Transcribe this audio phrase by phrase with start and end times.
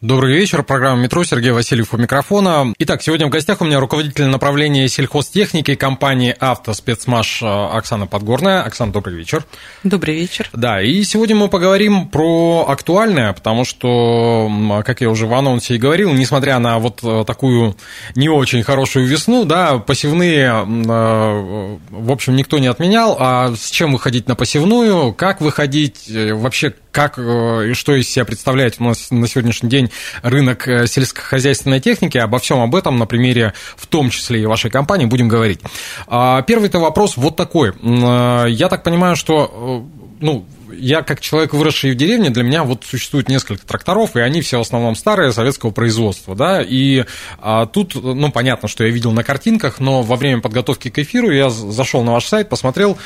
[0.00, 2.72] Добрый вечер, программа «Метро», Сергей Васильев у микрофона.
[2.78, 8.62] Итак, сегодня в гостях у меня руководитель направления сельхозтехники компании «Автоспецмаш» Оксана Подгорная.
[8.62, 9.44] Оксана, добрый вечер.
[9.82, 10.50] Добрый вечер.
[10.52, 14.48] Да, и сегодня мы поговорим про актуальное, потому что,
[14.86, 17.74] как я уже в анонсе и говорил, несмотря на вот такую
[18.14, 23.94] не очень хорошую весну, да, посевные, э, в общем, никто не отменял, а с чем
[23.94, 28.84] выходить на посевную, как выходить, э, вообще как э, и что из себя представляет у
[28.84, 29.88] нас на сегодняшний день
[30.22, 32.18] рынок э, сельскохозяйственной техники.
[32.18, 35.60] Обо всем об этом на примере, в том числе и вашей компании, будем говорить.
[36.08, 37.70] А, первый-то вопрос вот такой.
[37.70, 39.86] Э, я так понимаю, что
[40.20, 40.44] ну,
[40.76, 44.58] я как человек, выросший в деревне, для меня вот существует несколько тракторов, и они все
[44.58, 47.04] в основном старые, советского производства, да, и
[47.38, 51.30] а, тут, ну, понятно, что я видел на картинках, но во время подготовки к эфиру
[51.30, 52.98] я зашел на ваш сайт, посмотрел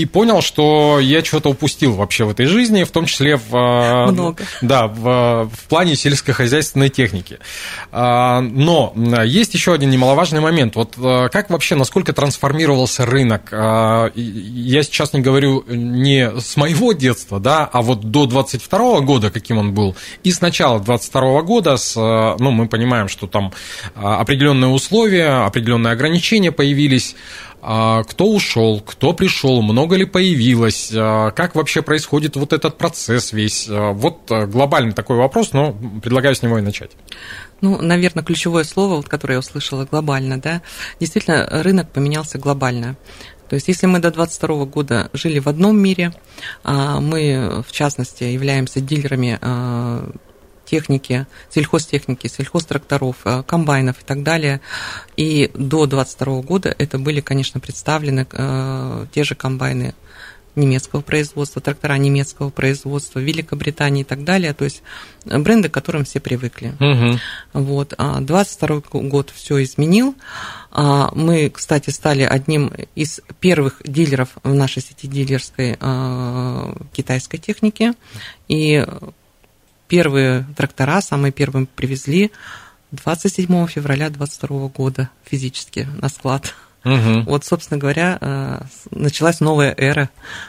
[0.00, 4.06] и понял, что я что-то упустил вообще в этой жизни, в том числе в, а,
[4.10, 4.44] Много.
[4.62, 7.38] Да, в, в плане сельскохозяйственной техники.
[7.92, 10.76] А, но есть еще один немаловажный момент.
[10.76, 13.50] Вот а, как вообще, насколько трансформировался рынок?
[13.52, 19.58] Я сейчас не говорю не с моего детства, да, а вот до 22 года, каким
[19.58, 23.52] он был, и с начала 22 года, с, ну, мы понимаем, что там
[23.94, 27.16] определенные условия, определенные ограничения появились,
[27.49, 33.32] а, кто ушел, кто пришел, много ли появилось, а, как вообще происходит вот этот процесс
[33.32, 33.66] весь.
[33.68, 36.92] А, вот глобальный такой вопрос, но предлагаю с него и начать.
[37.60, 40.62] Ну, наверное, ключевое слово, вот, которое я услышала, глобально, да,
[40.98, 42.96] действительно, рынок поменялся глобально.
[43.50, 46.14] То есть, если мы до 2022 года жили в одном мире,
[46.64, 49.38] мы, в частности, являемся дилерами
[50.70, 54.60] техники, сельхозтехники, сельхозтракторов, э, комбайнов и так далее.
[55.16, 59.94] И до 2022 года это были, конечно, представлены э, те же комбайны
[60.56, 64.82] немецкого производства, трактора немецкого производства, Великобритании и так далее, то есть
[65.24, 66.74] бренды, к которым все привыкли.
[66.80, 67.18] Угу.
[67.52, 67.94] Вот.
[67.98, 70.14] А 22 год все изменил.
[70.72, 77.92] А мы, кстати, стали одним из первых дилеров в нашей сети дилерской э, китайской техники,
[78.48, 78.84] и
[79.90, 82.30] первые трактора, самые первые привезли
[82.92, 86.54] 27 февраля 22 года физически на склад.
[86.84, 87.24] Угу.
[87.26, 90.08] Вот, собственно говоря, э, началась новая эра,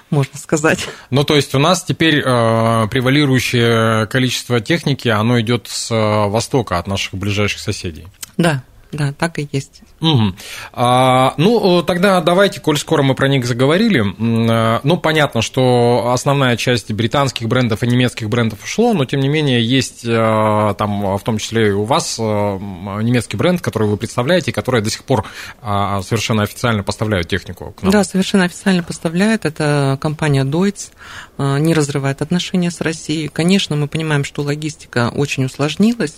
[0.09, 0.87] можно сказать.
[1.09, 6.77] Ну, то есть у нас теперь э, превалирующее количество техники, оно идет с э, востока
[6.77, 8.07] от наших ближайших соседей.
[8.37, 9.81] Да, да, так и есть.
[9.99, 10.33] Угу.
[10.73, 14.03] А, ну, тогда давайте, коль скоро мы про них заговорили,
[14.49, 19.29] а, ну, понятно, что основная часть британских брендов и немецких брендов ушло, но, тем не
[19.29, 22.57] менее, есть а, там, в том числе и у вас, а,
[23.01, 25.25] немецкий бренд, который вы представляете, который до сих пор
[25.61, 27.91] совершенно официально поставляют технику к нам.
[27.91, 29.45] Да, совершенно официально поставляет.
[29.45, 30.91] Это компания Deutz,
[31.37, 33.27] не разрывает отношения с Россией.
[33.27, 36.17] Конечно, мы понимаем, что логистика очень усложнилась,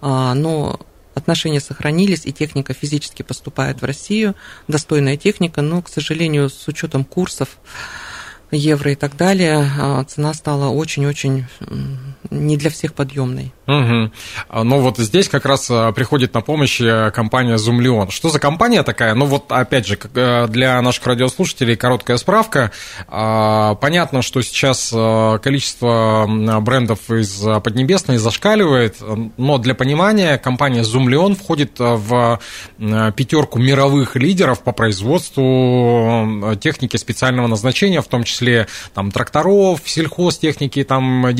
[0.00, 0.80] но
[1.14, 4.34] отношения сохранились, и техника физически поступает в Россию,
[4.68, 7.58] достойная техника, но, к сожалению, с учетом курсов,
[8.50, 11.46] евро и так далее, а, цена стала очень-очень
[12.30, 13.52] не для всех подъемной.
[13.66, 14.10] Угу.
[14.64, 18.10] Ну вот здесь как раз а, приходит на помощь э, компания Zoomlion.
[18.10, 19.14] Что за компания такая?
[19.14, 22.72] Ну вот опять же, э, для наших радиослушателей короткая справка.
[23.08, 26.26] А, понятно, что сейчас э, количество
[26.60, 28.96] брендов из Поднебесной зашкаливает,
[29.36, 32.40] но для понимания компания Zoomlion входит в
[32.78, 41.30] пятерку мировых лидеров по производству техники специального назначения, в том числе там тракторов, сельхозтехники, там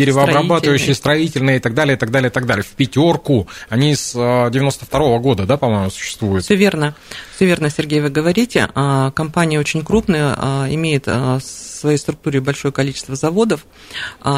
[0.75, 2.65] деревообрабатывающие, строительные и так далее, и так далее, и так далее.
[2.65, 3.49] В пятерку.
[3.69, 6.45] Они с 92 -го года, да, по-моему, существуют.
[6.45, 6.95] Все верно.
[7.37, 8.69] Все верно, Сергей, вы говорите.
[8.75, 13.67] А, компания очень крупная, а, имеет а, в своей структуре большое количество заводов,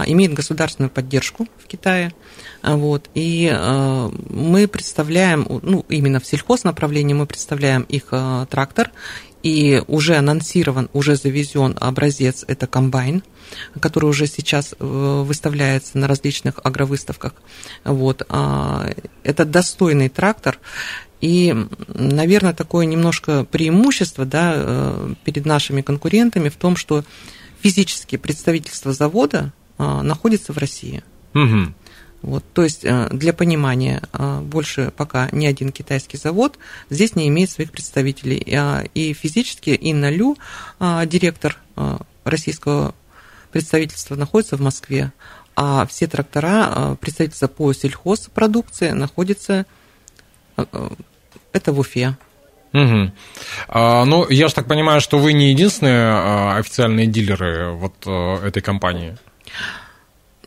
[0.07, 2.13] имеет государственную поддержку в Китае.
[2.65, 3.57] Вот, и
[4.31, 8.07] мы представляем, ну, именно в сельхознаправлении мы представляем их
[8.51, 8.91] трактор
[9.47, 13.23] и уже анонсирован, уже завезен образец, это комбайн,
[13.79, 17.33] который уже сейчас э, выставляется на различных агровыставках.
[17.85, 18.27] Вот.
[18.29, 18.91] А,
[19.23, 20.59] это достойный трактор,
[21.21, 21.55] и,
[21.87, 27.05] наверное, такое немножко преимущество да, э, перед нашими конкурентами в том, что
[27.63, 31.05] физически представительство завода а, находится в России.
[31.35, 31.73] Угу.
[32.27, 36.59] Вот, то есть э, для понимания, э, больше пока ни один китайский завод
[36.91, 38.45] здесь не имеет своих представителей.
[38.53, 40.37] А, и физически Инна Лю,
[40.81, 41.57] директор
[42.25, 42.97] российского
[43.53, 45.13] представительства, находится в Москве,
[45.55, 49.65] а все трактора, представительства по сельхозпродукции находятся
[50.57, 52.17] это в Уфе.
[52.73, 53.13] Угу.
[53.69, 57.95] А, ну, я же так понимаю, что вы не единственные а, официальные дилеры вот
[58.43, 59.17] этой компании.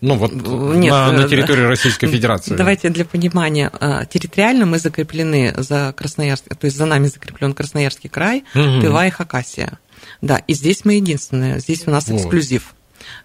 [0.02, 2.56] Ну вот Нет, на, на территории Российской Федерации.
[2.56, 3.70] Давайте для понимания.
[3.80, 8.82] А, территориально мы закреплены за Красноярск, то есть за нами закреплен Красноярский край, угу.
[8.82, 9.80] Тыва и Хакасия.
[10.22, 12.74] Да, и здесь мы единственные, здесь у нас эксклюзив.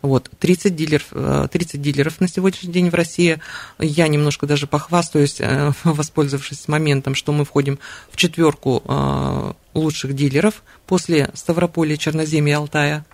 [0.03, 3.41] Вот, 30 дилеров, 30 дилеров на сегодняшний день в России.
[3.79, 7.79] Я немножко даже похвастаюсь, э, воспользовавшись моментом, что мы входим
[8.11, 13.05] в четверку э, лучших дилеров после Ставрополя, Черноземья и Алтая.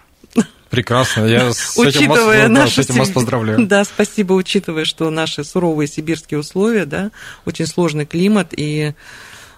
[0.71, 3.61] Прекрасно, я с учитывая этим, вас, наши, да, с этим вас поздравляю.
[3.67, 7.11] Да, спасибо, учитывая, что наши суровые сибирские условия, да,
[7.45, 8.95] очень сложный климат, и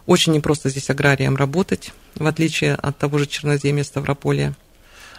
[0.07, 4.55] очень непросто здесь аграриям работать, в отличие от того же Черноземья Ставрополя.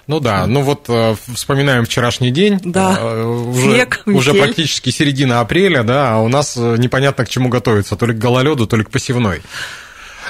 [0.07, 2.97] Ну да, ну вот э, вспоминаем вчерашний день, да.
[2.99, 7.47] Э, уже, Снег, уже практически середина апреля, да, а у нас э, непонятно к чему
[7.47, 9.41] готовиться, то ли к гололеду, то ли к посевной.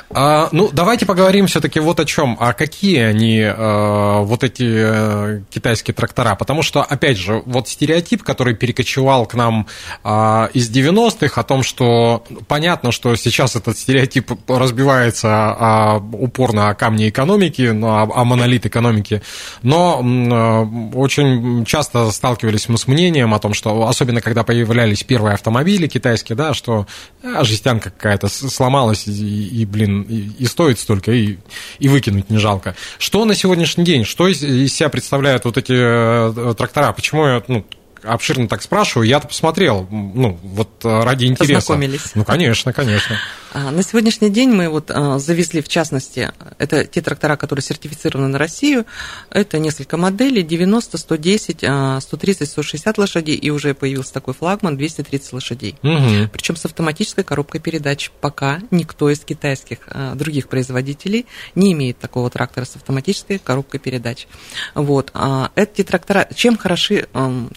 [0.09, 2.37] А, ну, давайте поговорим все-таки вот о чем.
[2.39, 6.35] А какие они, э, вот эти э, китайские трактора?
[6.35, 9.67] Потому что, опять же, вот стереотип, который перекочевал к нам
[10.03, 16.75] э, из 90-х, о том, что понятно, что сейчас этот стереотип разбивается а, упорно о
[16.75, 19.21] камне экономики, ну, о, о монолит экономики,
[19.61, 25.33] но э, очень часто сталкивались мы с мнением о том, что, особенно когда появлялись первые
[25.33, 26.87] автомобили китайские, да, что
[27.23, 31.37] а, жестянка какая-то сломалась и, и блин, блин, и, и стоит столько, и,
[31.79, 32.75] и выкинуть не жалко.
[32.97, 36.91] Что на сегодняшний день, что из, из себя представляют вот эти э, трактора?
[36.93, 37.65] Почему я, ну,
[38.03, 41.67] обширно так спрашиваю, я-то посмотрел, ну, вот э, ради интереса.
[41.67, 42.11] Познакомились.
[42.15, 43.17] Ну, конечно, конечно.
[43.53, 48.27] А, на сегодняшний день мы вот а, завезли, в частности, это те трактора, которые сертифицированы
[48.27, 48.85] на Россию,
[49.29, 51.57] это несколько моделей, 90, 110,
[52.01, 55.75] 130, 160 лошадей, и уже появился такой флагман, 230 лошадей.
[55.83, 56.29] Угу.
[56.33, 58.11] Причем с автоматической коробкой передач.
[58.21, 64.27] Пока никто из китайских а, других производителей не имеет такого трактора с автоматической коробкой передач.
[64.73, 65.13] Вот.
[65.55, 67.07] Эти трактора, чем хороши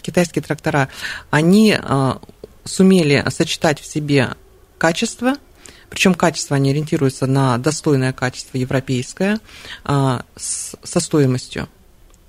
[0.02, 0.88] китайские трактора?
[1.30, 1.76] Они
[2.64, 4.34] сумели сочетать в себе
[4.78, 5.36] качество,
[5.90, 9.40] причем качество они ориентируются на достойное качество европейское
[9.84, 11.68] а, со стоимостью.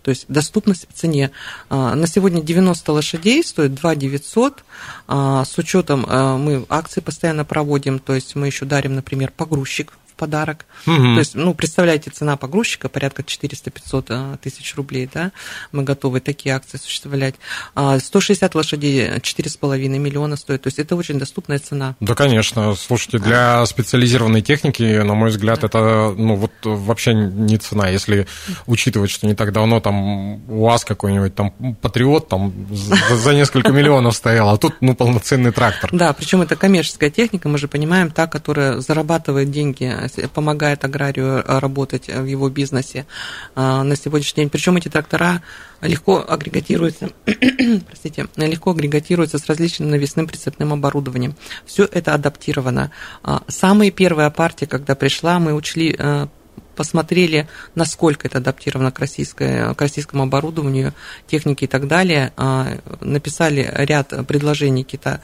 [0.03, 1.31] То есть доступность в цене.
[1.69, 4.63] А, на сегодня 90 лошадей стоит 2 900.
[5.07, 6.05] А, с учетом
[6.41, 10.65] мы акции постоянно проводим, то есть мы еще дарим, например, погрузчик подарок.
[10.85, 10.95] Угу.
[10.95, 15.31] То есть, ну, представляете, цена погрузчика порядка 400-500 э, тысяч рублей, да,
[15.71, 17.35] мы готовы такие акции осуществлять.
[17.75, 21.95] 160 а лошадей 4,5 миллиона стоит, то есть это очень доступная цена.
[21.99, 22.75] Да, конечно.
[22.75, 25.67] Слушайте, для специализированной техники, на мой взгляд, да.
[25.67, 28.27] это, ну, вот вообще не цена, если
[28.65, 34.49] учитывать, что не так давно там УАЗ какой-нибудь, там Патриот там за несколько миллионов стоял,
[34.49, 35.89] а тут, ну, полноценный трактор.
[35.93, 39.85] Да, причем это коммерческая техника, мы же понимаем, та, которая зарабатывает деньги
[40.33, 43.05] помогает аграрию э, работать в его бизнесе
[43.55, 44.49] э, на сегодняшний день.
[44.49, 45.41] Причем эти трактора
[45.81, 47.09] легко агрегатируются,
[47.87, 51.35] простите, легко агрегатируются с различным навесным прицепным оборудованием.
[51.65, 52.91] Все это адаптировано.
[53.23, 56.27] А, самая первая партия, когда пришла, мы учли э,
[56.77, 60.93] посмотрели, насколько это адаптировано к, российской, к российскому оборудованию,
[61.25, 65.21] технике и так далее, а, написали ряд предложений кита,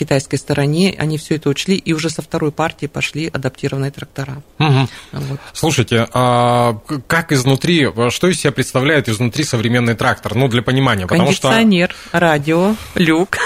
[0.00, 4.42] китайской стороне, они все это учли, и уже со второй партии пошли адаптированные трактора.
[4.58, 4.88] Угу.
[5.12, 5.40] Вот.
[5.52, 10.34] Слушайте, а как изнутри, что из себя представляет изнутри современный трактор?
[10.34, 11.48] Ну, для понимания, потому что...
[11.48, 13.38] Кондиционер, радио, люк,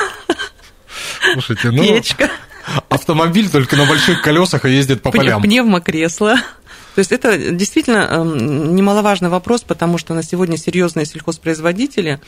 [1.33, 1.83] Слушайте, ну...
[1.83, 2.31] печка.
[2.89, 5.43] Автомобиль только на больших колесах и ездит по полям.
[5.43, 6.37] Пневмокресло.
[6.95, 12.21] То есть это действительно эм, немаловажный вопрос, потому что на сегодня серьезные сельхозпроизводители,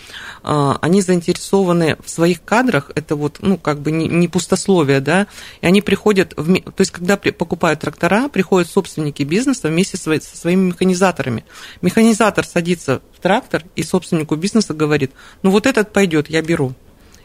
[0.43, 5.29] э, они заинтересованы в своих кадрах, это вот, ну, как бы не пустословие, да,
[5.61, 10.69] и они приходят, в, то есть когда покупают трактора, приходят собственники бизнеса вместе со своими
[10.69, 11.45] механизаторами.
[11.81, 16.75] Механизатор садится в трактор, и собственнику бизнеса говорит, ну вот этот пойдет, я беру.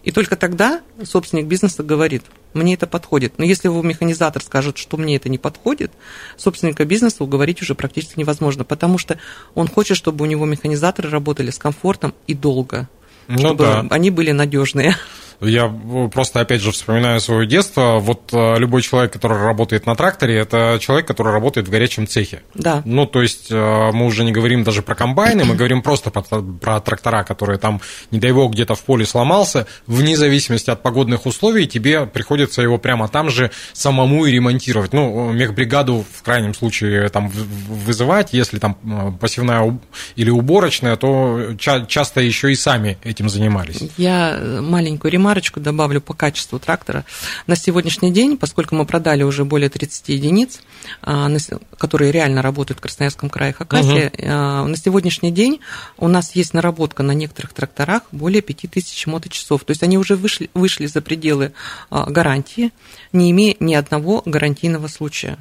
[0.03, 3.33] И только тогда собственник бизнеса говорит, мне это подходит.
[3.37, 5.91] Но если его механизатор скажет, что мне это не подходит,
[6.37, 9.19] собственника бизнеса уговорить уже практически невозможно, потому что
[9.53, 12.89] он хочет, чтобы у него механизаторы работали с комфортом и долго,
[13.27, 13.85] ну, чтобы да.
[13.89, 14.95] они были надежные.
[15.41, 15.67] Я
[16.13, 17.97] просто, опять же, вспоминаю свое детство.
[17.99, 22.43] Вот э, любой человек, который работает на тракторе, это человек, который работает в горячем цехе.
[22.53, 22.83] Да.
[22.85, 26.21] Ну, то есть э, мы уже не говорим даже про комбайны, мы говорим просто про,
[26.21, 27.81] про трактора, которые там,
[28.11, 29.65] не дай бог, где-то в поле сломался.
[29.87, 34.93] Вне зависимости от погодных условий тебе приходится его прямо там же самому и ремонтировать.
[34.93, 39.79] Ну, мехбригаду в крайнем случае там вызывать, если там э, посевная
[40.15, 43.81] или уборочная, то часто еще и сами этим занимались.
[43.97, 47.05] Я маленькую ремарку ремарочку добавлю по качеству трактора.
[47.47, 50.61] На сегодняшний день, поскольку мы продали уже более 30 единиц,
[51.01, 51.29] а,
[51.77, 54.67] которые реально работают в Красноярском крае Хакасии, угу.
[54.67, 55.59] на сегодняшний день
[55.97, 59.63] у нас есть наработка на некоторых тракторах более 5000 моточасов.
[59.63, 61.53] То есть они уже вышли, вышли за пределы
[61.89, 62.71] а, гарантии,
[63.13, 65.37] не имея ни одного гарантийного случая.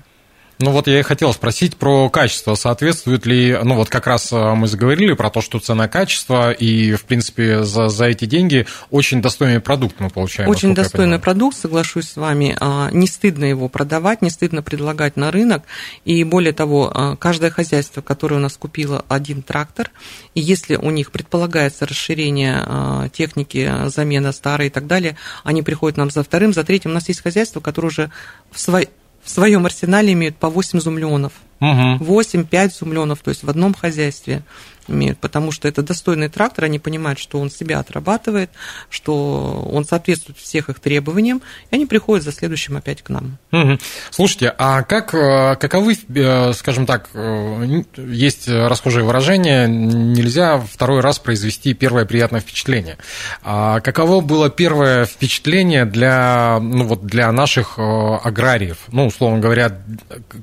[0.62, 2.54] Ну вот я и хотел спросить про качество.
[2.54, 7.04] Соответствует ли, ну вот как раз э, мы заговорили про то, что цена-качество, и, в
[7.04, 10.50] принципе, за, за эти деньги очень достойный продукт мы получаем.
[10.50, 12.58] Очень достойный продукт, соглашусь с вами.
[12.60, 15.62] А, не стыдно его продавать, не стыдно предлагать на рынок.
[16.04, 19.90] И более того, а, каждое хозяйство, которое у нас купило один трактор,
[20.34, 25.96] и если у них предполагается расширение а, техники, замена старой и так далее, они приходят
[25.96, 26.90] нам за вторым, за третьим.
[26.90, 28.10] У нас есть хозяйство, которое уже
[28.50, 28.90] в, свой,
[29.22, 31.32] в своем арсенале имеют по 8 зумлеонов.
[31.60, 32.04] Угу.
[32.04, 34.42] 8-5 зумленов, то есть в одном хозяйстве
[34.90, 38.50] имеют, потому что это достойный трактор, они понимают, что он себя отрабатывает,
[38.88, 43.38] что он соответствует всех их требованиям, и они приходят за следующим опять к нам.
[43.52, 43.78] Угу.
[44.10, 51.18] Слушайте, а как, э, каковы, э, скажем так, э, есть расхожее выражение, нельзя второй раз
[51.18, 52.98] произвести первое приятное впечатление.
[53.42, 58.78] А каково было первое впечатление для, ну, вот для наших аграриев?
[58.88, 59.80] Ну, условно говоря,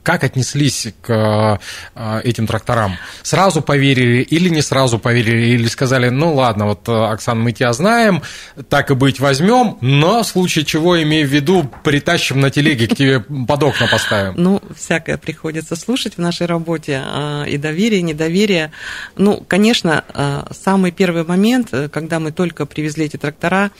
[0.03, 2.97] как отнеслись к этим тракторам?
[3.23, 7.73] Сразу поверили или не сразу поверили, или сказали, ну ладно, вот, э, Оксан, мы тебя
[7.73, 8.21] знаем,
[8.69, 12.95] так и быть возьмем, но в случае чего, имей в виду, притащим на телеге, к
[12.95, 14.33] тебе под окна поставим.
[14.37, 18.71] Ну, всякое приходится слушать в нашей работе, а, и доверие, и недоверие.
[19.15, 20.03] Ну, конечно,
[20.51, 23.71] самый первый момент, э, когда мы только привезли эти трактора,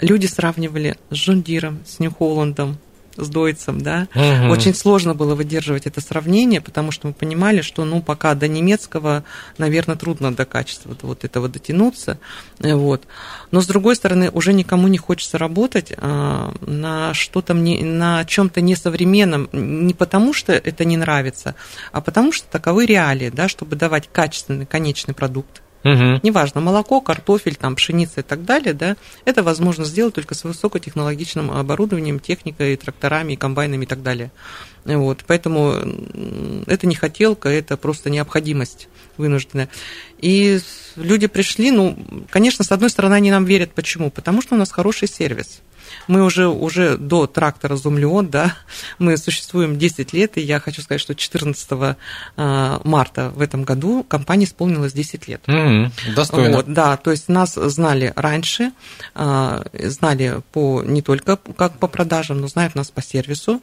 [0.00, 2.78] люди сравнивали с Жундиром, с Нью-Холландом,
[3.16, 4.08] с Дойцем, да.
[4.14, 4.52] Угу.
[4.52, 9.24] Очень сложно было выдерживать это сравнение, потому что мы понимали, что, ну, пока до немецкого,
[9.58, 12.18] наверное, трудно до качества вот этого дотянуться,
[12.58, 13.04] вот.
[13.50, 19.48] Но, с другой стороны, уже никому не хочется работать а, на что-то, на чем-то несовременном,
[19.52, 21.54] не потому что это не нравится,
[21.92, 25.63] а потому что таковы реалии, да, чтобы давать качественный конечный продукт.
[25.84, 26.20] Угу.
[26.22, 31.50] Неважно, молоко, картофель, там, пшеница и так далее, да, это возможно сделать только с высокотехнологичным
[31.50, 34.32] оборудованием, техникой, тракторами, комбайнами и так далее.
[34.86, 35.74] Вот, поэтому
[36.66, 38.88] это не хотелка, это просто необходимость
[39.18, 39.68] вынужденная.
[40.18, 40.58] И
[40.96, 41.98] люди пришли, ну,
[42.30, 43.72] конечно, с одной стороны, они нам верят.
[43.72, 44.10] Почему?
[44.10, 45.60] Потому что у нас хороший сервис.
[46.08, 48.54] Мы уже, уже до трактора Зумлеон, да,
[48.98, 51.96] мы существуем 10 лет, и я хочу сказать, что 14
[52.36, 55.42] а, марта в этом году компании исполнилось 10 лет.
[55.46, 56.56] Mm-hmm, достойно.
[56.56, 58.72] Вот, да, то есть нас знали раньше,
[59.14, 63.60] а, знали по, не только как по продажам, но знают нас по сервису.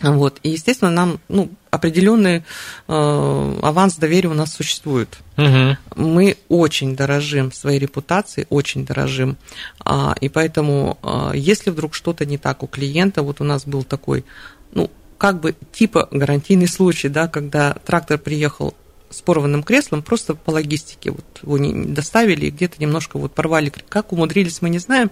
[0.00, 0.38] Вот.
[0.42, 2.44] И, естественно, нам ну, определенный
[2.88, 5.18] э, аванс доверия у нас существует.
[5.36, 5.76] Угу.
[5.96, 9.36] Мы очень дорожим своей репутацией, очень дорожим.
[9.80, 13.82] А, и поэтому, а, если вдруг что-то не так у клиента, вот у нас был
[13.82, 14.24] такой,
[14.72, 18.74] ну, как бы типа гарантийный случай, да, когда трактор приехал
[19.10, 21.10] с порванным креслом просто по логистике.
[21.10, 23.72] Вот его не доставили и где-то немножко вот порвали.
[23.88, 25.10] Как умудрились, мы не знаем.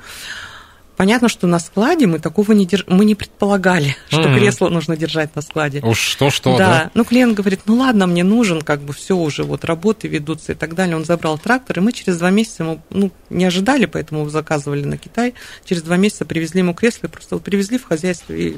[0.97, 2.85] Понятно, что на складе мы такого не держ...
[2.87, 4.39] мы не предполагали, что mm-hmm.
[4.39, 5.81] кресло нужно держать на складе.
[5.81, 6.69] Уж что-что, да.
[6.69, 6.91] да.
[6.95, 10.55] Ну, клиент говорит, ну ладно, мне нужен, как бы все уже, вот работы ведутся и
[10.55, 10.97] так далее.
[10.97, 14.97] Он забрал трактор, и мы через два месяца ему, ну, не ожидали, поэтому заказывали на
[14.97, 15.35] Китай.
[15.65, 18.57] Через два месяца привезли ему кресло, и просто вот привезли в хозяйство и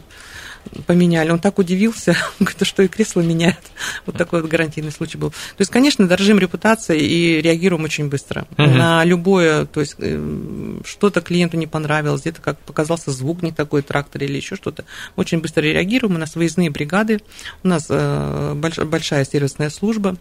[0.87, 1.31] поменяли.
[1.31, 3.61] Он так удивился, говорит, что и кресло меняет.
[4.07, 5.31] Вот такой вот гарантийный случай был.
[5.31, 8.47] То есть, конечно, дорожим репутацией и реагируем очень быстро.
[8.57, 8.63] Угу.
[8.63, 13.83] На любое, то есть, э, что-то клиенту не понравилось, где-то как показался звук не такой
[13.83, 14.85] трактор или еще что-то.
[15.17, 16.17] Мы очень быстро реагируем.
[16.17, 17.21] У нас выездные бригады,
[17.63, 20.17] у нас э, большая сервисная служба.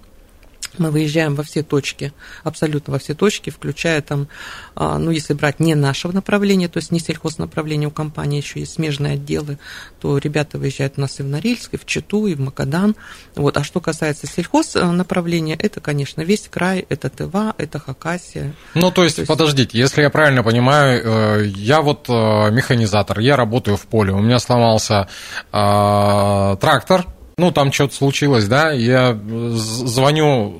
[0.77, 4.27] Мы выезжаем во все точки, абсолютно во все точки, включая там,
[4.75, 8.73] а, ну, если брать не нашего направления, то есть не сельхознаправление у компании, еще есть
[8.73, 9.57] смежные отделы,
[9.99, 12.95] то ребята выезжают у нас и в Норильск, и в Читу, и в Магадан.
[13.35, 13.57] Вот.
[13.57, 18.53] А что касается сельхознаправления, это, конечно, весь край, это Тыва, это Хакасия.
[18.73, 23.19] Ну, то есть, то есть, подождите, если я правильно понимаю, э, я вот э, механизатор,
[23.19, 25.07] я работаю в поле, у меня сломался
[25.51, 27.05] э, трактор,
[27.39, 30.59] ну, там что-то случилось, да, я звоню,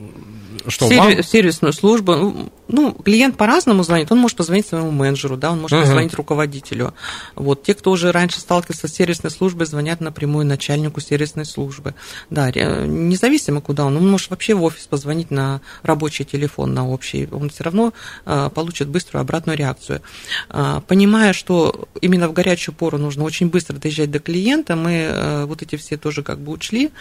[0.67, 1.23] что, Сервис, вам?
[1.23, 2.35] Сервисную службу,
[2.67, 4.11] ну, клиент по-разному звонит.
[4.11, 5.83] Он может позвонить своему менеджеру, да, он может uh-huh.
[5.83, 6.93] позвонить руководителю.
[7.35, 11.95] Вот те, кто уже раньше сталкивался с сервисной службой, звонят напрямую начальнику сервисной службы.
[12.29, 17.27] Да, независимо куда он, он может вообще в офис позвонить на рабочий телефон, на общий.
[17.31, 17.93] Он все равно
[18.25, 20.01] а, получит быструю обратную реакцию.
[20.49, 25.45] А, понимая, что именно в горячую пору нужно очень быстро доезжать до клиента, мы а,
[25.45, 26.91] вот эти все тоже как бы учли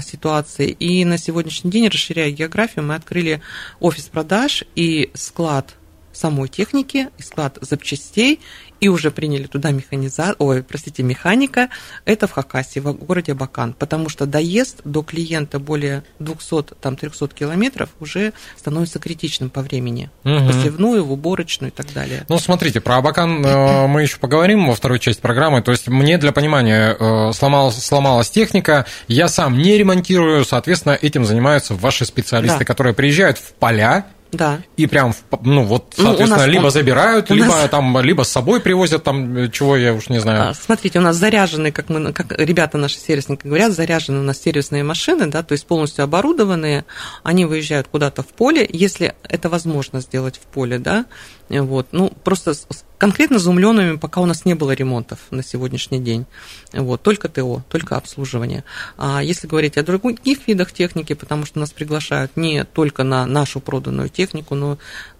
[0.00, 0.70] ситуации.
[0.70, 3.40] И на сегодняшний день, расширяя географию, мы открыли
[3.80, 5.74] офис продаж и склад
[6.16, 8.40] самой техники, и склад запчастей,
[8.80, 10.34] и уже приняли туда механиза...
[10.38, 11.68] Ой, простите, механика,
[12.04, 18.32] это в Хакасии, в городе Бакан, потому что доезд до клиента более 200-300 километров уже
[18.56, 20.36] становится критичным по времени, угу.
[20.38, 22.24] в посевную, в уборочную и так далее.
[22.28, 26.18] Ну, смотрите, про Абакан э, мы еще поговорим во второй части программы, то есть мне
[26.18, 32.60] для понимания э, сломалась, сломалась техника, я сам не ремонтирую, соответственно, этим занимаются ваши специалисты,
[32.60, 32.64] да.
[32.64, 34.60] которые приезжают в поля, да.
[34.76, 37.70] И прям, ну вот, соответственно, ну, либо он, забирают, либо нас...
[37.70, 40.50] там, либо с собой привозят, там, чего я уж не знаю.
[40.50, 44.40] А, смотрите, у нас заряжены, как мы, как ребята наши сервисники говорят, заряжены у нас
[44.40, 46.84] сервисные машины, да, то есть полностью оборудованные,
[47.22, 51.06] они выезжают куда-то в поле, если это возможно сделать в поле, да,
[51.48, 52.54] вот, ну, просто
[52.98, 56.26] конкретно за умленными пока у нас не было ремонтов на сегодняшний день.
[56.72, 58.64] Вот, только ТО, только обслуживание.
[58.96, 63.60] А если говорить о других видах техники, потому что нас приглашают не только на нашу
[63.60, 64.78] проданную технику, но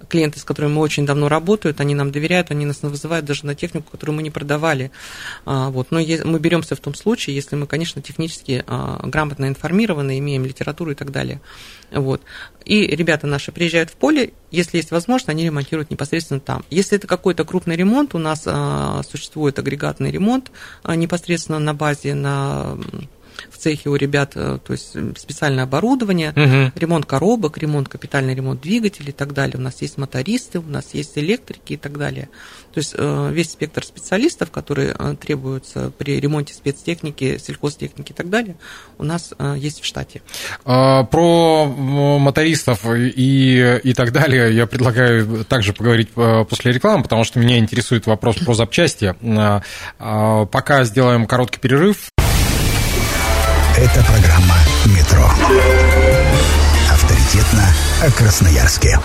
[0.09, 3.55] клиенты, с которыми мы очень давно работают, они нам доверяют, они нас вызывают даже на
[3.55, 4.91] технику, которую мы не продавали.
[5.45, 5.91] А, вот.
[5.91, 10.93] Но мы беремся в том случае, если мы, конечно, технически а, грамотно информированы, имеем литературу
[10.93, 11.41] и так далее.
[11.91, 12.23] Вот.
[12.65, 16.65] И ребята наши приезжают в поле, если есть возможность, они ремонтируют непосредственно там.
[16.71, 20.51] Если это какой-то крупный ремонт, у нас а, существует агрегатный ремонт
[20.83, 22.79] а, непосредственно на базе, на
[23.51, 26.73] в цехе у ребят, э, то есть специальное оборудование, угу.
[26.79, 29.57] ремонт коробок, ремонт, капитальный ремонт двигателей и так далее.
[29.57, 32.29] У нас есть мотористы, у нас есть электрики и так далее.
[32.73, 38.31] То есть э, весь спектр специалистов, которые э, требуются при ремонте спецтехники, сельхозтехники и так
[38.31, 38.57] далее,
[38.99, 40.23] у нас есть в штате.
[40.65, 47.39] А, про мотористов и, и так далее я предлагаю также поговорить после рекламы, потому что
[47.39, 49.15] меня интересует вопрос про запчасти.
[49.99, 52.11] А, пока сделаем короткий перерыв.
[53.77, 54.57] Это программа
[54.87, 55.31] «Метро».
[56.91, 58.99] Авторитетно о Красноярске.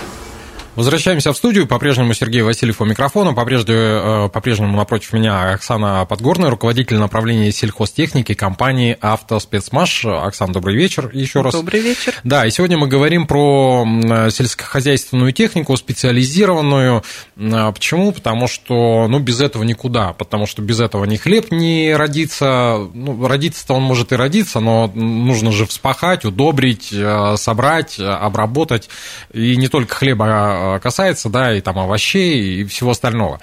[0.74, 1.66] Возвращаемся в студию.
[1.66, 3.34] По-прежнему Сергей Васильев у микрофона.
[3.34, 10.06] По-прежнему, э, по-прежнему напротив меня Оксана Подгорная, руководитель направления сельхозтехники компании «Автоспецмаш».
[10.06, 11.52] Оксана, добрый вечер еще раз.
[11.52, 12.14] Добрый вечер.
[12.24, 13.86] Да, и сегодня мы говорим про
[14.30, 17.04] сельскохозяйственную технику, специализированную.
[17.38, 18.12] А почему?
[18.12, 20.14] Потому что ну, без этого никуда.
[20.14, 22.78] Потому что без этого ни хлеб не родится.
[22.94, 28.88] Ну, родиться-то он может и родиться, но нужно же вспахать, удобрить, э, собрать, обработать.
[29.34, 33.40] И не только хлеба Э, касается, да, и там овощей и всего остального.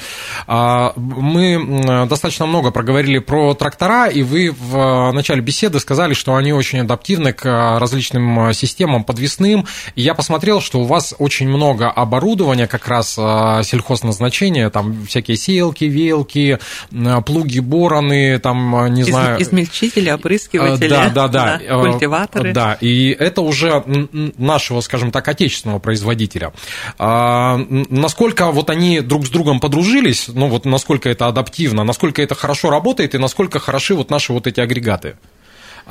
[0.48, 6.54] А, мы достаточно много проговорили про трактора, и вы в начале беседы сказали, что они
[6.54, 9.66] очень адаптивны к различным системам подвесным.
[9.96, 15.38] И я посмотрел, что у вас очень много оборудования как раз э, сельхозназначения, там всякие
[15.38, 16.60] сеялки, веялки,
[17.26, 19.42] плуги, бороны, там, не знаю...
[19.42, 22.54] Измельчители, опрыскиватели, да, да, да, да, культиваторы.
[22.54, 23.84] Да, и это уже
[24.38, 26.52] нашего, скажем так, отечественного производителя.
[27.12, 32.36] А, насколько вот они друг с другом подружились, ну вот насколько это адаптивно, насколько это
[32.36, 35.18] хорошо работает и насколько хороши вот наши вот эти агрегаты?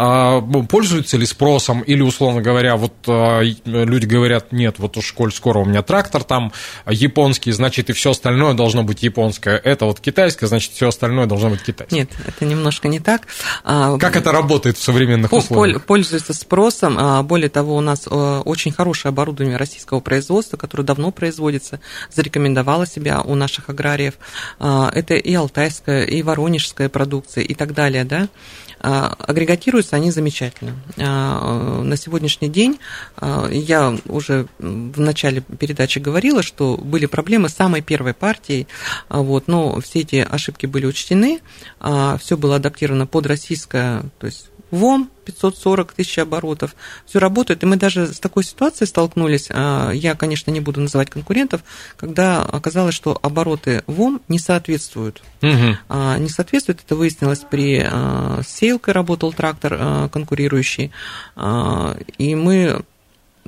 [0.00, 5.32] А, пользуются ли спросом, или, условно говоря, вот а, люди говорят, нет, вот уж коль
[5.32, 6.52] скоро у меня трактор там
[6.88, 9.56] японский, значит, и все остальное должно быть японское.
[9.56, 11.98] Это вот китайское, значит, все остальное должно быть китайское.
[11.98, 13.22] Нет, это немножко не так.
[13.64, 15.84] А, как это работает в современных условиях?
[15.84, 17.26] Пользуется спросом.
[17.26, 21.80] Более того, у нас очень хорошее оборудование российского производства, которое давно производится,
[22.14, 24.14] зарекомендовало себя у наших аграриев.
[24.60, 28.28] Это и алтайская, и воронежская продукция, и так далее, да.
[28.80, 30.76] А, агрегатируются они замечательно.
[30.98, 32.78] А, на сегодняшний день
[33.16, 38.68] а, я уже в начале передачи говорила, что были проблемы с самой первой партией,
[39.08, 41.40] вот, но все эти ошибки были учтены,
[42.18, 46.74] все было адаптировано под российское, то есть ВОМ 540 тысяч оборотов.
[47.06, 47.62] Все работает.
[47.62, 49.48] И мы даже с такой ситуацией столкнулись.
[49.50, 51.62] А, я, конечно, не буду называть конкурентов,
[51.96, 55.22] когда оказалось, что обороты ВОМ не соответствуют.
[55.42, 55.96] Угу.
[56.18, 56.80] Не соответствуют.
[56.84, 60.92] Это выяснилось при а, сейлке работал трактор конкурирующий.
[62.18, 62.82] И мы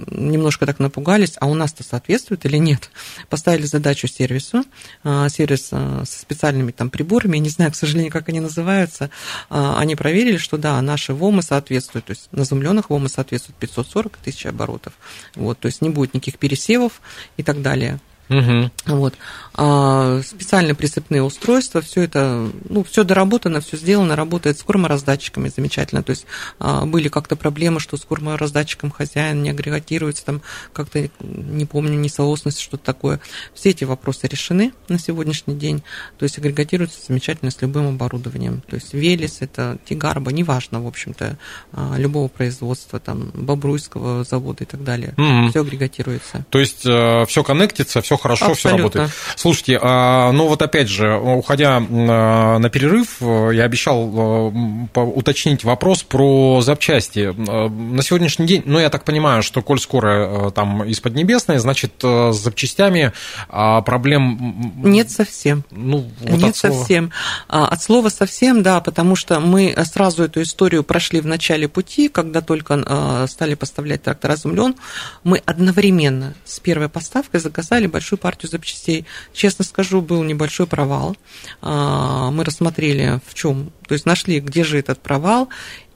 [0.08, 2.90] немножко так напугались, а у нас-то соответствует или нет.
[3.28, 4.64] Поставили задачу сервису,
[5.04, 9.10] а, сервис а, со специальными там приборами, я не знаю, к сожалению, как они называются,
[9.48, 14.46] они проверили, что да, наши ВОМы соответствуют, то есть на зумленных ВОМы соответствуют 540 тысяч
[14.46, 14.92] оборотов,
[15.34, 17.00] вот, то есть не будет никаких пересевов
[17.36, 18.00] и так далее.
[18.30, 18.70] Угу.
[18.86, 19.14] Вот.
[19.54, 26.04] А, специальные прицепные устройства, все это, ну, все доработано, все сделано, работает с кормораздатчиками замечательно.
[26.04, 26.26] То есть
[26.60, 32.60] а, были как-то проблемы, что с кормораздатчиком хозяин не агрегатируется, там как-то, не помню, несоосность,
[32.60, 33.20] что-то такое.
[33.52, 35.82] Все эти вопросы решены на сегодняшний день.
[36.16, 38.62] То есть агрегатируется замечательно с любым оборудованием.
[38.68, 41.36] То есть Велес, это Тигарба, неважно, в общем-то,
[41.72, 45.14] а, любого производства, там, Бобруйского завода и так далее.
[45.16, 45.50] Угу.
[45.50, 46.46] Все агрегатируется.
[46.50, 49.10] То есть э, все коннектится, все хорошо, все работает.
[49.36, 54.50] Слушайте, а, ну вот опять же, уходя на перерыв, я обещал
[54.94, 57.34] э, уточнить вопрос про запчасти.
[57.36, 61.58] Э, на сегодняшний день, ну, я так понимаю, что коль скоро э, там из Поднебесной,
[61.58, 63.12] значит, с запчастями
[63.48, 64.72] а, проблем...
[64.82, 65.64] Нет совсем.
[65.70, 66.74] Ну, вот Нет от слова...
[66.74, 67.12] совсем.
[67.48, 72.08] А, от слова совсем, да, потому что мы сразу эту историю прошли в начале пути,
[72.08, 74.76] когда только стали поставлять трактор «Разумлен»,
[75.24, 79.04] мы одновременно с первой поставкой заказали большой большую партию запчастей.
[79.32, 81.16] Честно скажу, был небольшой провал.
[81.62, 85.48] А, мы рассмотрели, в чем, то есть нашли, где же этот провал,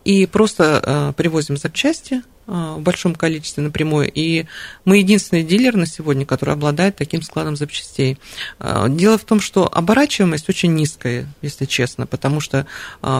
[0.04, 4.10] и просто а, привозим запчасти а, в большом количестве напрямую.
[4.14, 4.46] И
[4.84, 8.18] мы единственный дилер на сегодня, который обладает таким складом запчастей.
[8.88, 12.66] Дело в том, что оборачиваемость очень низкая, если честно, потому что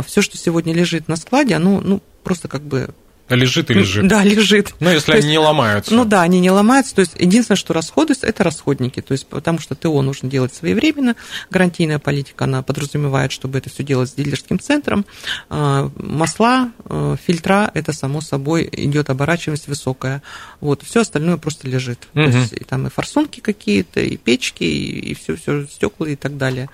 [0.06, 2.94] все, что сегодня лежит на складе, оно ну, просто как бы
[3.28, 4.06] Лежит и лежит.
[4.06, 4.74] Да, лежит.
[4.80, 5.94] Ну, если то они есть, не ломаются.
[5.94, 6.94] Ну да, они не ломаются.
[6.94, 9.00] То есть единственное, что расходы, это расходники.
[9.00, 11.16] То есть потому что ТО нужно делать своевременно.
[11.50, 15.06] Гарантийная политика, она подразумевает, чтобы это все делать с дилерским центром.
[15.48, 20.22] А, масла, э, фильтра, это само собой идет оборачиваемость высокая.
[20.60, 22.08] Вот, все остальное просто лежит.
[22.14, 22.24] Угу.
[22.24, 26.36] То есть и там и форсунки какие-то, и печки, и все, все стекла и так
[26.36, 26.68] далее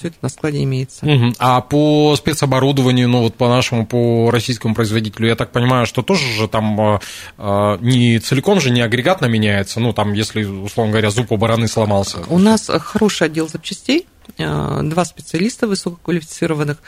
[0.00, 1.04] все это на складе имеется.
[1.04, 1.34] Угу.
[1.38, 6.24] А по спецоборудованию, ну вот по нашему, по российскому производителю, я так понимаю, что тоже
[6.32, 6.98] же там
[7.36, 11.68] э, не целиком же не агрегатно меняется, ну там, если, условно говоря, зуб у бараны
[11.68, 12.18] сломался.
[12.28, 16.78] У нас хороший отдел запчастей, два специалиста высококвалифицированных,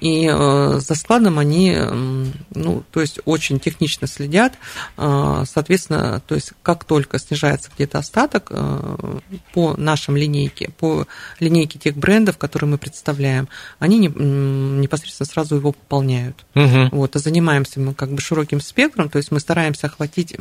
[0.00, 1.76] и э, за складом они,
[2.50, 4.54] ну, то есть очень технично следят,
[4.96, 8.50] э, соответственно, то есть как только снижается где-то остаток
[9.52, 11.06] по нашим линейке, по
[11.40, 16.44] линейке тех брендов, которые мы представляем, они непосредственно сразу его пополняют.
[16.54, 16.88] Угу.
[16.92, 20.36] Вот, а занимаемся мы как бы широким спектром, то есть мы стараемся охватить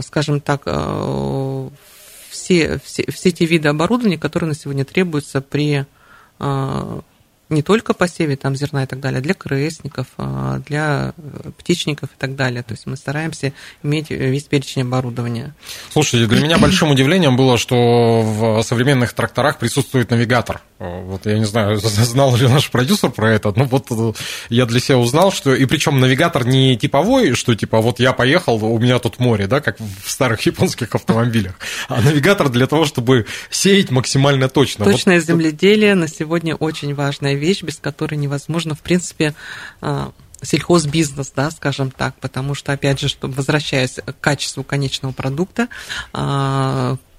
[0.00, 0.62] скажем так,
[2.36, 5.86] все, все, все те виды оборудования, которые на сегодня требуются при
[6.38, 7.00] а,
[7.48, 12.10] не только посеве там зерна и так далее, а для крестников, а, для э, птичников
[12.10, 12.62] и так далее.
[12.62, 15.54] То есть мы стараемся иметь весь перечень оборудования.
[15.92, 20.60] Слушайте, для меня большим удивлением было, что в современных тракторах присутствует навигатор.
[20.78, 24.12] Вот я не знаю, знал ли наш продюсер про это, но вот э,
[24.50, 28.62] я для себя узнал, что и причем навигатор не типовой, что типа вот я поехал,
[28.64, 31.54] у меня тут море, да, как в старых японских автомобилях,
[31.88, 34.84] а навигатор для того, чтобы сеять максимально точно.
[34.84, 39.34] Точное вот, земледелие на сегодня очень важная вещь, без которой невозможно, в принципе,
[39.80, 45.68] а, сельхозбизнес, да, скажем так, потому что, опять же, что, возвращаясь к качеству конечного продукта,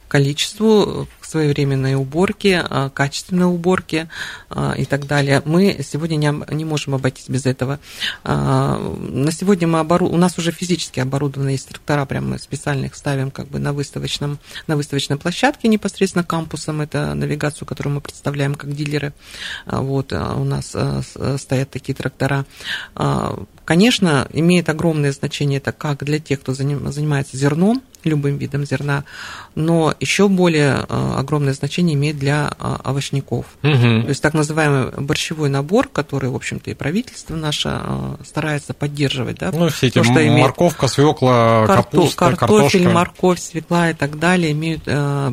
[0.07, 4.09] количеству своевременной уборки, а, качественной уборки
[4.49, 5.41] а, и так далее.
[5.45, 7.79] Мы сегодня не, не можем обойтись без этого.
[8.23, 10.07] На сегодня мы обору...
[10.07, 14.77] у нас уже физически оборудованы есть трактора, прям мы ставим как бы на, выставочном, на
[14.77, 16.81] выставочной площадке непосредственно кампусом.
[16.81, 19.13] Это навигацию, которую мы представляем как дилеры.
[19.65, 20.75] Вот, у нас
[21.37, 22.45] стоят такие трактора.
[23.65, 29.03] Конечно, имеет огромное значение это как для тех, кто занимается зерном, любым видом зерна,
[29.55, 33.45] но еще более э, огромное значение имеет для э, овощников.
[33.63, 34.03] Угу.
[34.03, 39.39] То есть так называемый борщевой набор, который, в общем-то, и правительство наше э, старается поддерживать.
[39.39, 42.89] Да, ну, все эти то, что морковка, свекла, капуста, картофель, картошка.
[42.89, 44.83] морковь, свекла и так далее имеют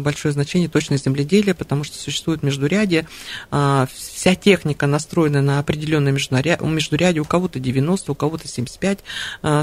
[0.00, 3.06] большое значение точно земледелия, потому что существует междурядье.
[3.50, 9.00] Вся техника настроена на определенное междурядье, у кого-то 90, у кого-то 75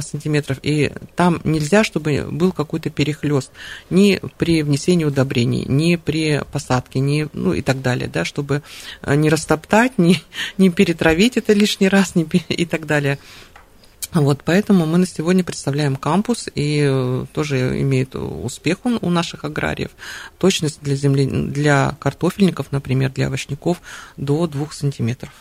[0.01, 3.51] сантиметров, и там нельзя, чтобы был какой-то перехлест
[3.89, 8.61] ни при внесении удобрений, ни при посадке, ни, ну и так далее, да, чтобы
[9.01, 10.21] э, не растоптать, не,
[10.57, 13.17] не перетравить это лишний раз не, и так далее.
[14.13, 19.45] Вот, поэтому мы на сегодня представляем кампус, и э, тоже имеет успех он у наших
[19.45, 19.91] аграриев.
[20.37, 23.81] Точность для, земли, для картофельников, например, для овощников
[24.17, 25.31] до 2 сантиметров.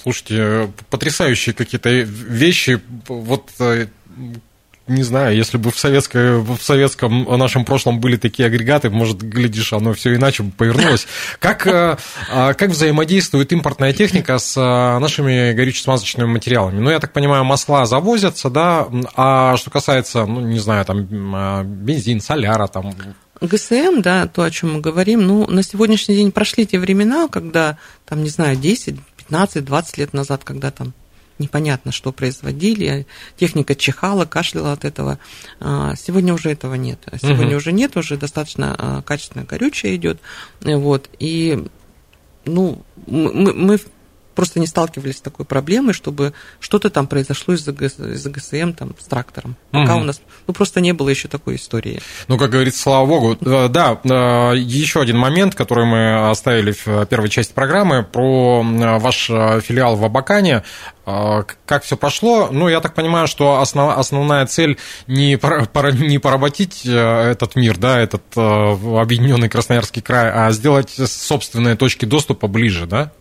[0.00, 2.80] Слушайте, потрясающие какие-то вещи.
[3.08, 3.88] Вот э,
[4.88, 9.72] не знаю, если бы в, советской, в советском нашем прошлом были такие агрегаты, может, глядишь,
[9.72, 11.06] оно все иначе бы повернулось.
[11.38, 11.96] Как, а,
[12.54, 16.80] как взаимодействует импортная техника с нашими горюче-смазочными материалами?
[16.80, 22.20] Ну, я так понимаю, масла завозятся, да, а что касается, ну, не знаю, там, бензин,
[22.20, 22.94] соляра, там,
[23.40, 27.78] ГСМ, да, то, о чем мы говорим, ну, на сегодняшний день прошли те времена, когда,
[28.06, 30.94] там, не знаю, 10, 15, 20 лет назад, когда там
[31.38, 35.18] непонятно, что производили, техника чихала, кашляла от этого.
[35.60, 36.98] А, сегодня уже этого нет.
[37.20, 37.56] Сегодня угу.
[37.56, 40.20] уже нет, уже достаточно а, качественное горючее идет.
[40.60, 41.66] Вот, и
[42.44, 43.78] ну, мы, мы
[44.36, 49.06] просто не сталкивались с такой проблемой, чтобы что-то там произошло из-за из ГСМ там, с
[49.06, 49.56] трактором.
[49.72, 50.02] Пока угу.
[50.02, 52.00] у нас ну, просто не было еще такой истории.
[52.28, 53.36] Ну, как говорится, слава богу.
[53.40, 59.30] Э, да, э, еще один момент, который мы оставили в первой части программы, про ваш
[59.30, 60.62] э, филиал в Абакане.
[61.04, 62.48] Как все прошло?
[62.50, 68.00] Ну, я так понимаю, что основ, основная цель не, пора, не поработить этот мир, да,
[68.00, 73.12] этот объединенный Красноярский край, а сделать собственные точки доступа ближе, да?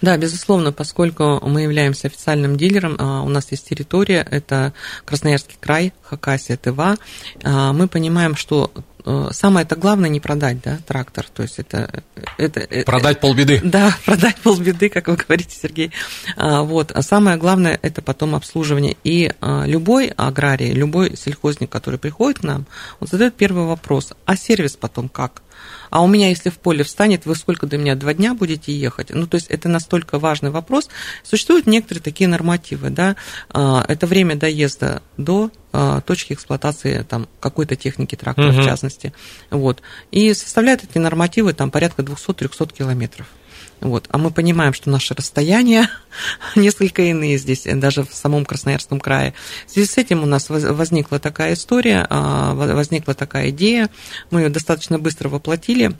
[0.00, 4.72] Да, безусловно, поскольку мы являемся официальным дилером, а, у нас есть территория, это
[5.04, 6.96] Красноярский край, Хакасия, Тыва,
[7.42, 8.72] а, мы понимаем, что
[9.04, 12.02] э, самое это главное не продать, да, трактор, то есть это...
[12.38, 13.60] это э, продать это, полбеды.
[13.62, 15.92] Да, продать полбеды, как вы говорите, Сергей.
[16.36, 18.96] А, вот, а самое главное это потом обслуживание.
[19.04, 22.66] И любой аграрий, любой сельхозник, который приходит к нам,
[23.00, 25.42] он задает первый вопрос, а сервис потом как?
[25.90, 29.10] А у меня, если в поле встанет, вы сколько до меня, два дня будете ехать?
[29.10, 30.88] Ну, то есть это настолько важный вопрос.
[31.22, 33.16] Существуют некоторые такие нормативы, да,
[33.50, 38.62] а, это время доезда до а, точки эксплуатации там, какой-то техники трактора, угу.
[38.62, 39.12] в частности.
[39.50, 39.82] Вот.
[40.10, 43.26] И составляют эти нормативы там, порядка 200-300 километров.
[43.80, 44.06] Вот.
[44.10, 45.90] А мы понимаем, что наши расстояния
[46.56, 49.34] несколько иные здесь, даже в самом Красноярском крае.
[49.66, 53.88] В связи с этим у нас возникла такая история, а, возникла такая идея.
[54.30, 55.92] Мы ее достаточно быстро воплотили.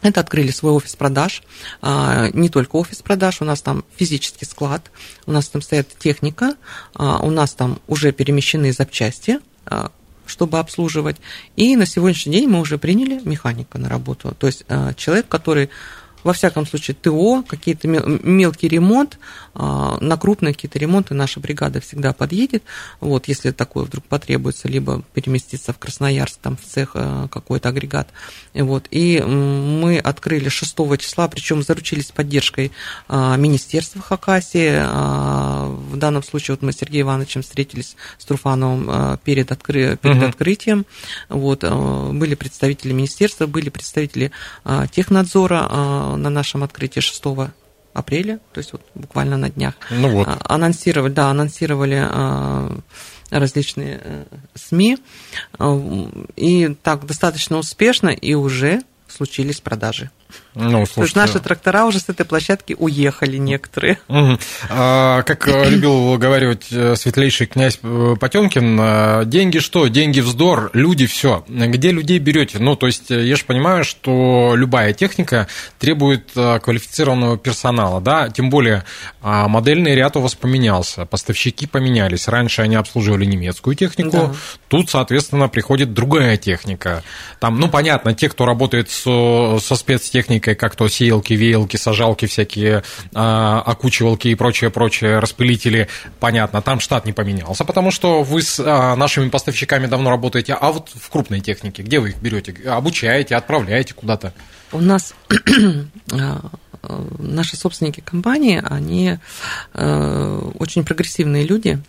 [0.00, 1.42] Это открыли свой офис продаж,
[1.82, 4.92] а, не только офис продаж, у нас там физический склад,
[5.26, 6.54] у нас там стоит техника,
[6.94, 9.40] а, у нас там уже перемещены запчасти,
[10.24, 11.16] чтобы обслуживать.
[11.56, 14.34] И на сегодняшний день мы уже приняли механика на работу.
[14.38, 14.64] То есть
[14.96, 15.68] человек, который
[16.24, 19.18] во всяком случае, ТО, какие-то мелкий ремонт,
[19.54, 22.62] а, на крупные какие-то ремонты наша бригада всегда подъедет,
[23.00, 28.08] вот, если такое вдруг потребуется, либо переместиться в Красноярск, там, в цех а, какой-то агрегат,
[28.54, 32.72] вот, и мы открыли 6 числа, причем заручились поддержкой
[33.08, 39.50] а, Министерства Хакасии, в данном случае вот мы с Сергеем Ивановичем встретились с Труфановым перед,
[39.50, 39.96] откры...
[39.96, 40.26] перед угу.
[40.26, 40.86] открытием,
[41.28, 44.30] вот, были представители министерства, были представители
[44.92, 47.22] технадзора, на нашем открытии 6
[47.94, 49.74] апреля, то есть вот буквально на днях.
[49.90, 50.28] Ну вот.
[50.28, 52.78] А, анонсировали, да, анонсировали а,
[53.30, 54.98] различные э, СМИ,
[55.58, 55.80] а,
[56.36, 60.10] и так достаточно успешно, и уже случились продажи.
[60.58, 60.94] Ну, слушайте.
[60.94, 63.98] То есть наши трактора уже с этой площадки уехали некоторые.
[64.08, 64.38] Угу.
[64.70, 69.86] А, как э, любил говорить э, светлейший князь э, Потемкин, деньги что?
[69.86, 71.44] Деньги вздор, люди все.
[71.48, 72.58] Где людей берете?
[72.58, 75.46] Ну, то есть я же понимаю, что любая техника
[75.78, 78.84] требует квалифицированного персонала, да, тем более
[79.22, 82.28] а, модельный ряд у вас поменялся, поставщики поменялись.
[82.28, 84.34] Раньше они обслуживали немецкую технику, да.
[84.68, 87.04] тут, соответственно, приходит другая техника.
[87.40, 92.26] Там, ну, понятно, те, кто работает со, со спецтехникой, техникой, как то сеялки, веялки, сажалки
[92.26, 92.82] всякие,
[93.14, 95.88] а, окучивалки и прочее-прочее, распылители,
[96.20, 100.70] понятно, там штат не поменялся, потому что вы с а, нашими поставщиками давно работаете, а
[100.70, 102.54] вот в крупной технике, где вы их берете?
[102.68, 104.32] Обучаете, отправляете куда-то?
[104.72, 105.14] У нас
[106.12, 106.40] а,
[107.18, 109.18] наши собственники компании, они
[109.74, 111.82] э, очень прогрессивные люди,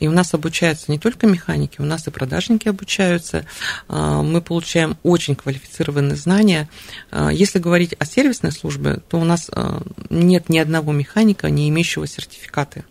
[0.00, 3.46] и у нас обучаются не только механики, у нас и продажники обучаются,
[3.88, 6.68] э, мы получаем очень квалифицированные знания.
[7.32, 9.50] Если говорить о сервисной службе, то у нас
[10.10, 12.84] нет ни одного механика, не имеющего сертификаты.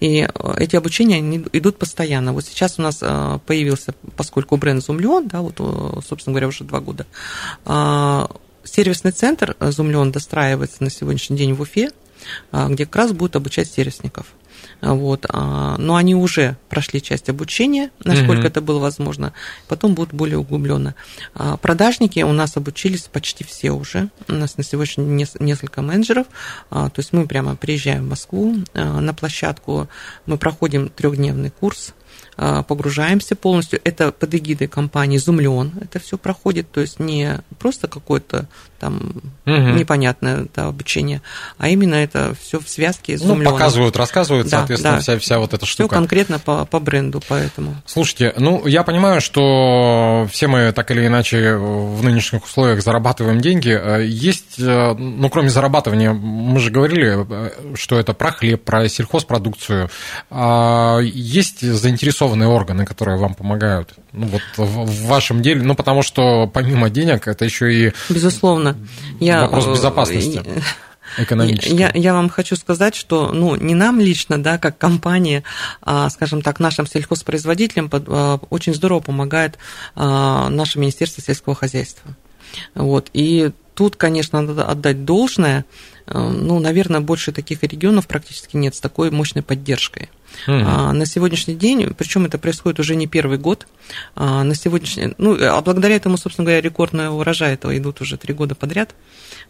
[0.00, 2.32] И эти обучения они идут постоянно.
[2.32, 5.56] Вот сейчас у нас появился, поскольку бренд Зумлеон, да, вот,
[6.06, 7.06] собственно говоря, уже два года,
[8.68, 11.90] сервисный центр Зумлен достраивается на сегодняшний день в Уфе,
[12.50, 14.26] а, где как раз будут обучать сервисников.
[14.80, 15.26] Вот.
[15.28, 18.46] А, но они уже прошли часть обучения, насколько mm-hmm.
[18.46, 19.32] это было возможно.
[19.66, 20.94] Потом будут более углубленно.
[21.34, 24.08] А, продажники у нас обучились почти все уже.
[24.28, 26.26] У нас на сегодня несколько менеджеров.
[26.70, 29.88] То есть мы прямо приезжаем в Москву на площадку,
[30.26, 31.97] мы проходим трехдневный курс а,
[32.36, 33.80] погружаемся полностью.
[33.84, 35.72] Это под эгидой компании «Зумлеон».
[35.80, 39.10] Это все проходит, то есть не просто какое-то там
[39.44, 39.52] угу.
[39.52, 41.20] непонятное да, обучение,
[41.58, 45.00] а именно это все в связке с ну, показывают, рассказывают, да, соответственно, да.
[45.00, 45.88] Вся, вся вот эта штука.
[45.88, 47.74] Все конкретно по, по бренду, поэтому.
[47.86, 53.70] Слушайте, ну, я понимаю, что все мы так или иначе в нынешних условиях зарабатываем деньги.
[54.04, 57.26] Есть, ну, кроме зарабатывания, мы же говорили,
[57.74, 59.90] что это про хлеб, про сельхозпродукцию.
[60.30, 62.07] А есть заинтересованные
[62.46, 63.94] органы, которые вам помогают?
[64.12, 67.92] Ну, вот в вашем деле, ну, потому что помимо денег, это еще и...
[68.08, 68.76] Безусловно.
[69.20, 69.42] Я...
[69.42, 70.42] Вопрос э, безопасности
[71.18, 71.74] экономически.
[71.74, 75.44] Я, я вам хочу сказать, что ну, не нам лично, да, как компания,
[75.82, 79.58] а, скажем так, нашим сельхозпроизводителям под, а, очень здорово помогает
[79.94, 82.16] а, наше Министерство сельского хозяйства.
[82.74, 83.10] Вот.
[83.12, 85.64] И тут, конечно, надо отдать должное.
[86.08, 90.08] Ну, наверное, больше таких регионов практически нет с такой мощной поддержкой.
[90.48, 90.92] Mm-hmm.
[90.94, 93.68] На сегодняшний день, причем это происходит уже не первый год,
[94.16, 98.34] а, на сегодняшний, ну, а благодаря этому, собственно говоря, рекордный урожай этого идут уже три
[98.34, 98.96] года подряд,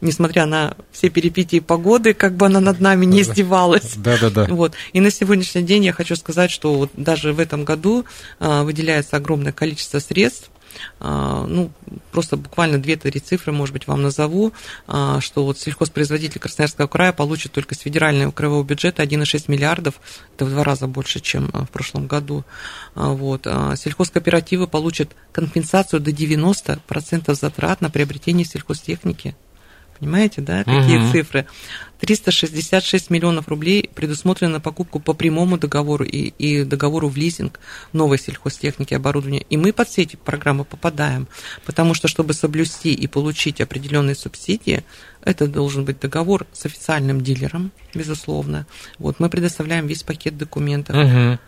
[0.03, 3.95] несмотря на все перипетии погоды, как бы она над нами не издевалась.
[3.97, 4.45] Да, да, да.
[4.45, 4.75] Вот.
[4.93, 8.05] И на сегодняшний день я хочу сказать, что вот даже в этом году
[8.39, 10.58] выделяется огромное количество средств а,
[11.01, 11.71] ну,
[12.13, 14.53] просто буквально 2-3 цифры, может быть, вам назову,
[14.87, 19.95] а, что вот сельхозпроизводитель Красноярского края получит только с федерального краевого бюджета 1,6 миллиардов,
[20.35, 22.45] это в два раза больше, чем а, в прошлом году.
[22.95, 23.47] Вот.
[23.77, 29.37] Сельхозкооперативы получат компенсацию до 90% затрат на приобретение сельхозтехники.
[30.01, 31.13] Понимаете, да, какие угу.
[31.13, 31.47] цифры?
[32.01, 37.59] 366 миллионов рублей предусмотрено на покупку по прямому договору и, и договору в лизинг
[37.93, 39.45] новой сельхозтехники и оборудования.
[39.51, 41.27] И мы под все эти программы попадаем,
[41.67, 44.85] потому что, чтобы соблюсти и получить определенные субсидии,
[45.23, 48.67] это должен быть договор с официальным дилером, безусловно.
[48.99, 50.97] Вот мы предоставляем весь пакет документов.
[50.97, 51.39] Угу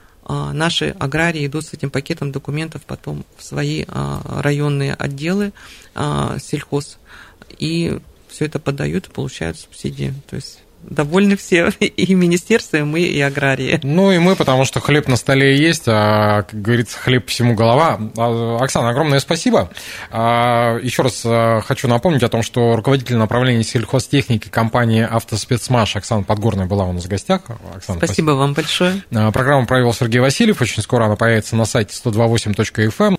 [0.52, 5.52] наши аграрии идут с этим пакетом документов потом в свои а, районные отделы
[5.94, 6.98] а, сельхоз
[7.58, 7.98] и
[8.30, 10.14] все это подают и получают субсидии.
[10.28, 13.80] То есть довольны все, и министерство, и мы, и аграрии.
[13.82, 18.00] Ну и мы, потому что хлеб на столе есть, а, как говорится, хлеб всему голова.
[18.16, 19.70] А, Оксана, огромное спасибо.
[20.10, 26.22] А, еще раз а, хочу напомнить о том, что руководитель направления сельхозтехники компании «Автоспецмаш» Оксана
[26.22, 27.42] Подгорная была у нас в гостях.
[27.74, 29.02] Оксана, спасибо, спасибо вам большое.
[29.10, 30.60] Программу провел Сергей Васильев.
[30.60, 33.18] Очень скоро она появится на сайте 128.fm.